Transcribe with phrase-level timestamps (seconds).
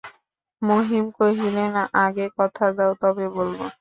[0.61, 1.73] মহিম কহিলেন,
[2.01, 3.59] আগে কথা দাও, তবে বলব।